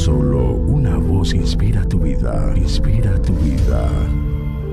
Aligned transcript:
Solo 0.00 0.54
una 0.54 0.96
voz 0.96 1.34
inspira 1.34 1.84
tu 1.86 1.98
vida, 1.98 2.54
inspira 2.56 3.20
tu 3.20 3.34
vida. 3.34 3.86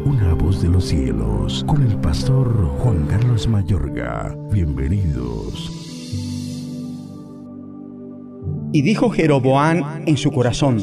Una 0.05 0.33
voz 0.33 0.61
de 0.61 0.69
los 0.69 0.85
cielos, 0.85 1.65
con 1.67 1.83
el 1.83 1.97
pastor 1.97 2.47
Juan 2.79 3.05
Carlos 3.07 3.45
Mayorga. 3.45 4.33
Bienvenidos. 4.53 5.69
Y 8.71 8.81
dijo 8.81 9.09
Jeroboán 9.09 10.03
en 10.05 10.15
su 10.15 10.31
corazón, 10.31 10.79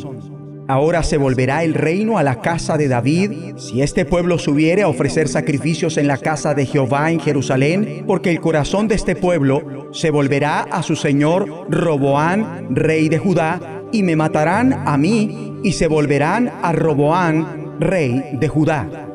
Ahora 0.66 1.02
se 1.02 1.18
volverá 1.18 1.62
el 1.62 1.74
reino 1.74 2.16
a 2.16 2.22
la 2.22 2.40
casa 2.40 2.78
de 2.78 2.88
David, 2.88 3.56
si 3.58 3.82
este 3.82 4.06
pueblo 4.06 4.38
subiere 4.38 4.82
a 4.82 4.88
ofrecer 4.88 5.28
sacrificios 5.28 5.98
en 5.98 6.06
la 6.06 6.16
casa 6.16 6.54
de 6.54 6.64
Jehová 6.64 7.10
en 7.10 7.20
Jerusalén, 7.20 8.04
porque 8.06 8.30
el 8.30 8.40
corazón 8.40 8.88
de 8.88 8.94
este 8.94 9.14
pueblo 9.14 9.88
se 9.92 10.10
volverá 10.10 10.60
a 10.60 10.82
su 10.82 10.96
señor 10.96 11.66
Roboán, 11.68 12.74
rey 12.74 13.10
de 13.10 13.18
Judá, 13.18 13.73
y 13.94 14.02
me 14.02 14.16
matarán 14.16 14.72
a 14.86 14.98
mí, 14.98 15.54
y 15.62 15.72
se 15.72 15.86
volverán 15.86 16.52
a 16.62 16.72
Roboán, 16.72 17.78
rey 17.80 18.36
de 18.38 18.48
Judá. 18.48 19.08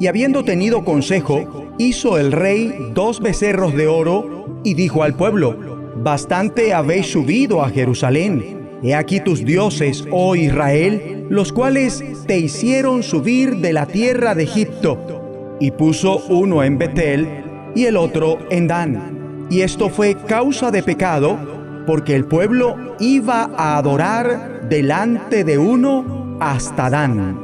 Y 0.00 0.08
habiendo 0.08 0.42
tenido 0.42 0.84
consejo, 0.84 1.74
hizo 1.78 2.18
el 2.18 2.32
rey 2.32 2.74
dos 2.94 3.20
becerros 3.20 3.74
de 3.74 3.86
oro, 3.86 4.60
y 4.64 4.74
dijo 4.74 5.04
al 5.04 5.14
pueblo, 5.14 5.70
Bastante 5.94 6.74
habéis 6.74 7.06
subido 7.12 7.62
a 7.62 7.68
Jerusalén 7.68 8.62
He 8.84 8.96
aquí 8.96 9.20
tus 9.20 9.44
dioses, 9.44 10.04
oh 10.10 10.34
Israel, 10.34 11.26
los 11.30 11.52
cuales 11.52 12.02
te 12.26 12.38
hicieron 12.38 13.04
subir 13.04 13.58
de 13.58 13.72
la 13.72 13.86
tierra 13.86 14.34
de 14.34 14.42
Egipto. 14.42 15.56
Y 15.60 15.70
puso 15.70 16.18
uno 16.28 16.64
en 16.64 16.78
Betel 16.78 17.28
y 17.76 17.84
el 17.84 17.96
otro 17.96 18.38
en 18.50 18.66
Dan. 18.66 19.46
Y 19.50 19.60
esto 19.60 19.88
fue 19.88 20.16
causa 20.26 20.72
de 20.72 20.82
pecado, 20.82 21.38
porque 21.86 22.14
el 22.14 22.24
pueblo 22.24 22.76
iba 22.98 23.50
a 23.56 23.76
adorar 23.76 24.68
delante 24.68 25.44
de 25.44 25.58
uno 25.58 26.36
hasta 26.40 26.90
Dan. 26.90 27.38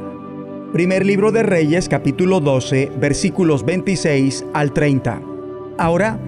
Primer 0.73 1.05
libro 1.05 1.31
de 1.31 1.43
Reyes, 1.43 1.89
capítulo 1.89 2.39
12, 2.39 2.91
versículos 2.99 3.65
26 3.65 4.45
al 4.53 4.71
30. 4.71 5.21
Ahora 5.77 6.19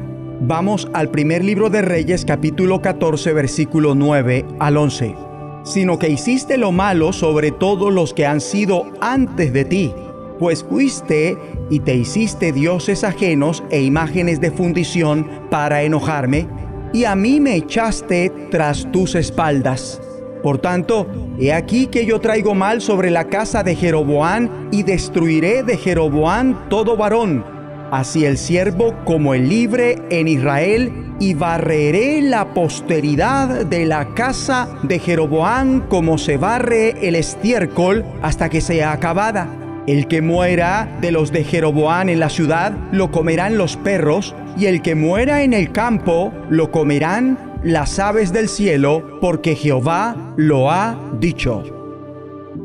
Vamos 0.44 0.88
al 0.94 1.12
primer 1.12 1.46
libro 1.46 1.70
de 1.70 1.84
Reyes 1.84 2.26
capítulo 2.26 2.82
14 2.82 3.32
versículo 3.32 3.94
9 3.94 4.44
al 4.58 4.76
11. 4.76 5.16
Sino 5.64 6.00
que 6.00 6.10
hiciste 6.10 6.58
lo 6.58 6.72
malo 6.72 7.14
sobre 7.14 7.52
todos 7.52 7.94
los 7.94 8.16
que 8.16 8.26
han 8.26 8.42
sido 8.42 8.88
antes 9.02 9.54
de 9.54 9.66
ti, 9.66 9.94
pues 10.40 10.64
fuiste 10.64 11.38
y 11.70 11.82
te 11.82 11.94
hiciste 11.94 12.52
dioses 12.54 13.04
ajenos 13.04 13.64
e 13.70 13.84
imágenes 13.84 14.42
de 14.42 14.50
fundición 14.50 15.28
para 15.52 15.84
enojarme, 15.84 16.48
y 16.94 17.06
a 17.06 17.16
mí 17.16 17.40
me 17.40 17.56
echaste 17.56 18.32
tras 18.50 18.92
tus 18.92 19.16
espaldas. 19.16 20.02
Por 20.44 20.58
tanto, 20.58 21.08
he 21.40 21.54
aquí 21.54 21.88
que 21.88 22.06
yo 22.06 22.20
traigo 22.20 22.56
mal 22.56 22.82
sobre 22.82 23.12
la 23.12 23.30
casa 23.30 23.64
de 23.64 23.76
Jeroboán 23.76 24.70
y 24.72 24.84
destruiré 24.84 25.64
de 25.64 25.78
Jeroboán 25.78 26.68
todo 26.70 26.98
varón 26.98 27.62
así 27.92 28.26
el 28.26 28.38
siervo 28.38 28.96
como 29.04 29.34
el 29.34 29.50
libre 29.50 30.02
en 30.10 30.28
Israel, 30.28 30.92
y 31.20 31.36
barreré 31.36 32.20
la 32.24 32.52
posteridad 32.56 33.66
de 33.66 33.86
la 33.86 34.16
casa 34.16 34.68
de 34.82 34.98
Jeroboán 34.98 35.82
como 35.82 36.18
se 36.18 36.38
barre 36.38 37.08
el 37.08 37.16
estiércol 37.16 38.04
hasta 38.24 38.50
que 38.50 38.60
sea 38.60 38.92
acabada. 38.92 39.61
El 39.88 40.08
que 40.08 40.22
muera 40.22 40.98
de 41.02 41.12
los 41.12 41.32
de 41.32 41.44
Jeroboán 41.44 42.10
en 42.10 42.20
la 42.20 42.30
ciudad, 42.30 42.74
lo 42.92 43.10
comerán 43.10 43.58
los 43.58 43.78
perros, 43.78 44.36
y 44.56 44.68
el 44.68 44.82
que 44.82 44.94
muera 44.94 45.42
en 45.42 45.54
el 45.54 45.72
campo, 45.72 46.32
lo 46.50 46.72
comerán 46.72 47.60
las 47.64 47.98
aves 47.98 48.32
del 48.32 48.48
cielo, 48.48 49.18
porque 49.22 49.56
Jehová 49.56 50.34
lo 50.38 50.70
ha 50.70 51.00
dicho. 51.20 51.64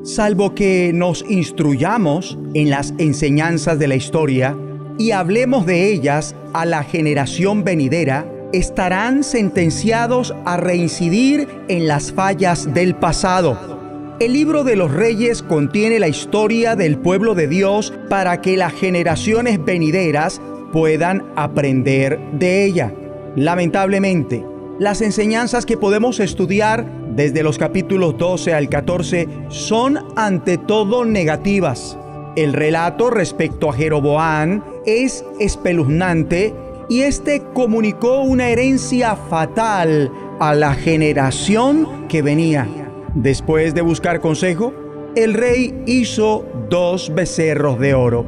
Salvo 0.03 0.55
que 0.55 0.93
nos 0.95 1.25
instruyamos 1.29 2.39
en 2.55 2.71
las 2.71 2.93
enseñanzas 2.99 3.79
de 3.79 3.89
la 3.89 3.97
historia, 3.97 4.57
y 4.99 5.13
hablemos 5.13 5.65
de 5.65 5.91
ellas 5.91 6.35
a 6.53 6.67
la 6.67 6.83
generación 6.85 7.65
venidera, 7.65 8.27
estarán 8.53 9.25
sentenciados 9.25 10.35
a 10.45 10.57
reincidir 10.57 11.49
en 11.69 11.89
las 11.89 12.13
fallas 12.13 12.73
del 12.73 12.95
pasado. 12.95 13.76
El 14.19 14.33
libro 14.33 14.65
de 14.65 14.77
los 14.77 14.95
reyes 14.95 15.43
contiene 15.43 15.99
la 15.99 16.09
historia 16.09 16.75
del 16.75 16.97
pueblo 16.97 17.35
de 17.35 17.49
Dios 17.49 17.93
para 18.09 18.41
que 18.41 18.57
las 18.57 18.73
generaciones 18.73 19.63
venideras 19.63 20.41
puedan 20.73 21.23
aprender 21.37 22.19
de 22.33 22.65
ella. 22.65 22.95
Lamentablemente, 23.37 24.43
las 24.79 25.03
enseñanzas 25.03 25.67
que 25.67 25.77
podemos 25.77 26.19
estudiar 26.19 26.87
desde 27.15 27.43
los 27.43 27.59
capítulos 27.59 28.17
12 28.17 28.55
al 28.55 28.71
14 28.71 29.29
son 29.49 29.99
ante 30.17 30.57
todo 30.57 31.05
negativas. 31.05 31.99
El 32.37 32.55
relato 32.55 33.11
respecto 33.11 33.69
a 33.69 33.75
Jeroboán 33.75 34.65
es 34.87 35.27
espeluznante 35.41 36.55
y 36.89 37.03
este 37.03 37.43
comunicó 37.53 38.23
una 38.23 38.49
herencia 38.49 39.15
fatal 39.15 40.11
a 40.41 40.55
la 40.55 40.73
generación 40.73 42.09
que 42.09 42.23
venía. 42.23 42.86
Después 43.17 43.75
de 43.75 43.81
buscar 43.81 44.21
consejo, 44.21 44.75
el 45.17 45.33
rey 45.33 45.75
hizo 45.87 46.47
dos 46.69 47.11
becerros 47.15 47.81
de 47.81 47.95
oro. 47.95 48.27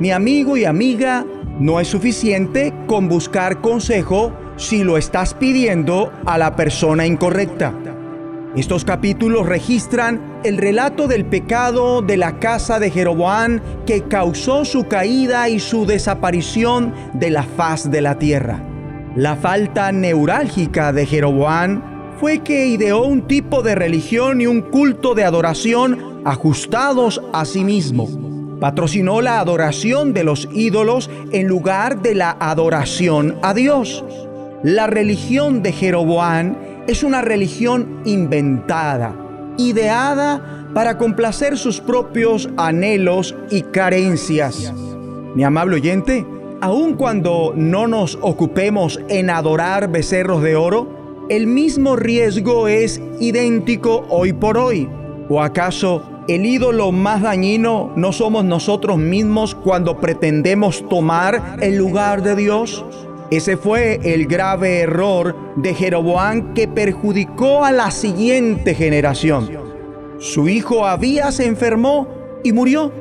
Mi 0.00 0.10
amigo 0.10 0.56
y 0.56 0.64
amiga, 0.64 1.26
no 1.58 1.80
es 1.80 1.88
suficiente 1.88 2.72
con 2.86 3.10
buscar 3.10 3.60
consejo 3.60 4.32
si 4.56 4.84
lo 4.84 4.96
estás 4.96 5.34
pidiendo 5.34 6.10
a 6.24 6.38
la 6.38 6.56
persona 6.56 7.04
incorrecta. 7.04 7.74
Estos 8.56 8.86
capítulos 8.86 9.46
registran 9.46 10.40
el 10.44 10.56
relato 10.56 11.08
del 11.08 11.26
pecado 11.26 12.00
de 12.00 12.16
la 12.16 12.38
casa 12.38 12.78
de 12.78 12.90
Jeroboán 12.90 13.60
que 13.84 14.04
causó 14.04 14.64
su 14.64 14.88
caída 14.88 15.50
y 15.50 15.60
su 15.60 15.84
desaparición 15.84 16.94
de 17.12 17.28
la 17.28 17.42
faz 17.42 17.90
de 17.90 18.00
la 18.00 18.18
tierra. 18.18 18.64
La 19.14 19.36
falta 19.36 19.92
neurálgica 19.92 20.94
de 20.94 21.04
Jeroboán 21.04 21.91
fue 22.22 22.38
que 22.38 22.68
ideó 22.68 23.02
un 23.02 23.22
tipo 23.22 23.64
de 23.64 23.74
religión 23.74 24.40
y 24.40 24.46
un 24.46 24.60
culto 24.60 25.16
de 25.16 25.24
adoración 25.24 26.22
ajustados 26.24 27.20
a 27.32 27.44
sí 27.44 27.64
mismo. 27.64 28.08
Patrocinó 28.60 29.20
la 29.20 29.40
adoración 29.40 30.12
de 30.12 30.22
los 30.22 30.48
ídolos 30.52 31.10
en 31.32 31.48
lugar 31.48 32.00
de 32.00 32.14
la 32.14 32.36
adoración 32.38 33.38
a 33.42 33.54
Dios. 33.54 34.04
La 34.62 34.86
religión 34.86 35.64
de 35.64 35.72
Jeroboán 35.72 36.84
es 36.86 37.02
una 37.02 37.22
religión 37.22 38.02
inventada, 38.04 39.16
ideada 39.58 40.68
para 40.74 40.98
complacer 40.98 41.58
sus 41.58 41.80
propios 41.80 42.48
anhelos 42.56 43.34
y 43.50 43.62
carencias. 43.62 44.72
Mi 45.34 45.42
amable 45.42 45.74
oyente, 45.74 46.24
aun 46.60 46.94
cuando 46.94 47.52
no 47.56 47.88
nos 47.88 48.16
ocupemos 48.22 49.00
en 49.08 49.28
adorar 49.28 49.90
becerros 49.90 50.40
de 50.40 50.54
oro, 50.54 51.01
el 51.32 51.46
mismo 51.46 51.96
riesgo 51.96 52.68
es 52.68 53.00
idéntico 53.18 54.04
hoy 54.10 54.34
por 54.34 54.58
hoy. 54.58 54.86
¿O 55.30 55.40
acaso 55.40 56.02
el 56.28 56.44
ídolo 56.44 56.92
más 56.92 57.22
dañino 57.22 57.90
no 57.96 58.12
somos 58.12 58.44
nosotros 58.44 58.98
mismos 58.98 59.54
cuando 59.54 59.98
pretendemos 59.98 60.86
tomar 60.90 61.56
el 61.62 61.78
lugar 61.78 62.22
de 62.22 62.36
Dios? 62.36 62.84
Ese 63.30 63.56
fue 63.56 63.98
el 64.04 64.26
grave 64.26 64.80
error 64.80 65.34
de 65.56 65.72
Jeroboán 65.72 66.52
que 66.52 66.68
perjudicó 66.68 67.64
a 67.64 67.72
la 67.72 67.90
siguiente 67.90 68.74
generación. 68.74 69.48
Su 70.18 70.50
hijo 70.50 70.86
Abías 70.86 71.36
se 71.36 71.46
enfermó 71.46 72.08
y 72.44 72.52
murió. 72.52 72.92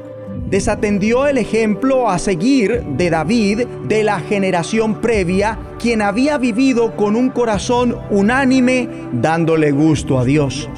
Desatendió 0.52 1.28
el 1.28 1.38
ejemplo 1.38 2.10
a 2.10 2.20
seguir 2.20 2.84
de 2.84 3.10
David 3.10 3.62
de 3.88 4.04
la 4.04 4.20
generación 4.20 5.00
previa, 5.00 5.58
quien 5.80 6.02
había 6.02 6.38
vivido 6.38 6.98
con 6.98 7.16
un 7.16 7.30
corazón 7.30 7.98
unánime 8.10 8.90
dándole 9.14 9.72
gusto 9.72 10.20
a 10.20 10.26
Dios. 10.26 10.70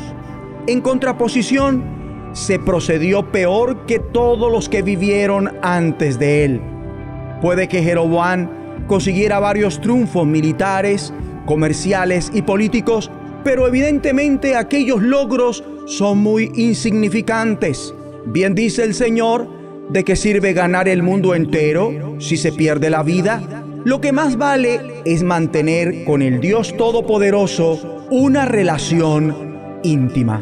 En 0.67 0.79
contraposición, 0.79 1.83
se 2.33 2.59
procedió 2.59 3.31
peor 3.31 3.87
que 3.87 3.97
todos 3.97 4.51
los 4.51 4.69
que 4.69 4.83
vivieron 4.83 5.49
antes 5.63 6.19
de 6.19 6.45
él. 6.45 6.61
Puede 7.41 7.67
que 7.67 7.81
Jeroboán 7.81 8.85
consiguiera 8.85 9.39
varios 9.39 9.81
triunfos 9.81 10.27
militares, 10.27 11.11
comerciales 11.47 12.29
y 12.31 12.43
políticos, 12.43 13.09
pero 13.43 13.67
evidentemente 13.67 14.55
aquellos 14.55 15.01
logros 15.01 15.63
son 15.87 16.19
muy 16.19 16.51
insignificantes. 16.53 17.95
Bien 18.27 18.53
dice 18.53 18.83
el 18.83 18.93
Señor, 18.93 19.62
¿de 19.89 20.03
qué 20.03 20.15
sirve 20.15 20.53
ganar 20.53 20.87
el 20.87 21.03
mundo 21.03 21.35
entero 21.35 22.15
si 22.19 22.37
se 22.37 22.51
pierde 22.51 22.89
la 22.89 23.03
vida? 23.03 23.63
Lo 23.85 23.99
que 23.99 24.11
más 24.11 24.37
vale 24.37 25.01
es 25.05 25.23
mantener 25.23 26.05
con 26.05 26.21
el 26.21 26.39
Dios 26.39 26.75
Todopoderoso 26.77 28.05
una 28.09 28.45
relación 28.45 29.79
íntima. 29.83 30.41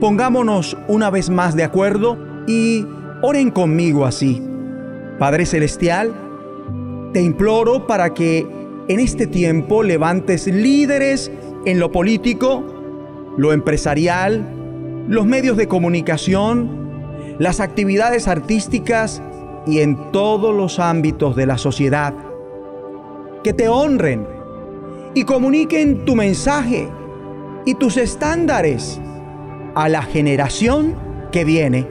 Pongámonos 0.00 0.76
una 0.86 1.10
vez 1.10 1.28
más 1.28 1.56
de 1.56 1.64
acuerdo 1.64 2.16
y 2.46 2.86
oren 3.22 3.50
conmigo 3.50 4.06
así. 4.06 4.42
Padre 5.18 5.44
Celestial, 5.44 6.14
te 7.12 7.20
imploro 7.20 7.86
para 7.86 8.14
que 8.14 8.46
en 8.88 9.00
este 9.00 9.26
tiempo 9.26 9.82
levantes 9.82 10.46
líderes 10.46 11.32
en 11.66 11.80
lo 11.80 11.90
político, 11.90 12.64
lo 13.36 13.52
empresarial, 13.52 14.46
los 15.08 15.26
medios 15.26 15.56
de 15.56 15.66
comunicación, 15.66 16.87
las 17.38 17.60
actividades 17.60 18.28
artísticas 18.28 19.22
y 19.66 19.80
en 19.80 20.12
todos 20.12 20.54
los 20.54 20.78
ámbitos 20.78 21.36
de 21.36 21.46
la 21.46 21.58
sociedad. 21.58 22.14
Que 23.44 23.52
te 23.52 23.68
honren 23.68 24.26
y 25.14 25.24
comuniquen 25.24 26.04
tu 26.04 26.14
mensaje 26.14 26.88
y 27.64 27.74
tus 27.74 27.96
estándares 27.96 29.00
a 29.74 29.88
la 29.88 30.02
generación 30.02 30.96
que 31.30 31.44
viene 31.44 31.88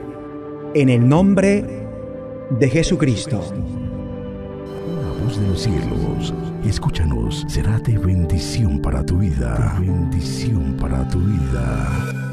en 0.74 0.88
el 0.88 1.08
nombre 1.08 1.64
de 2.50 2.68
Jesucristo. 2.68 3.40
La 5.02 5.24
voz 5.24 5.40
de 5.40 5.48
los 5.48 5.62
cielos, 5.62 6.34
escúchanos, 6.64 7.46
será 7.48 7.78
de 7.78 7.96
bendición 7.96 8.80
para 8.80 9.04
tu 9.04 9.18
vida. 9.18 9.76
De 9.78 9.86
bendición 9.86 10.76
para 10.78 11.08
tu 11.08 11.18
vida. 11.18 12.27